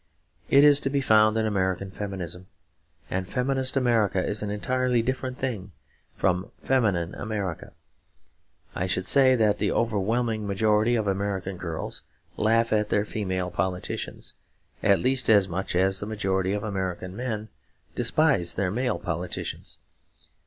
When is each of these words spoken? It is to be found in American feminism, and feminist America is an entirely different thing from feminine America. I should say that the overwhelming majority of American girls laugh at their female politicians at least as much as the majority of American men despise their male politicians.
It 0.49 0.63
is 0.63 0.79
to 0.79 0.89
be 0.89 0.99
found 0.99 1.37
in 1.37 1.45
American 1.45 1.91
feminism, 1.91 2.47
and 3.11 3.27
feminist 3.27 3.77
America 3.77 4.25
is 4.25 4.41
an 4.41 4.49
entirely 4.49 5.03
different 5.03 5.37
thing 5.37 5.73
from 6.15 6.49
feminine 6.59 7.13
America. 7.13 7.73
I 8.73 8.87
should 8.87 9.05
say 9.05 9.35
that 9.35 9.59
the 9.59 9.71
overwhelming 9.71 10.47
majority 10.47 10.95
of 10.95 11.05
American 11.05 11.55
girls 11.55 12.01
laugh 12.35 12.73
at 12.73 12.89
their 12.89 13.05
female 13.05 13.51
politicians 13.51 14.33
at 14.81 14.97
least 14.97 15.29
as 15.29 15.47
much 15.47 15.75
as 15.75 15.99
the 15.99 16.07
majority 16.07 16.53
of 16.53 16.63
American 16.63 17.15
men 17.15 17.49
despise 17.93 18.55
their 18.55 18.71
male 18.71 18.97
politicians. 18.97 19.77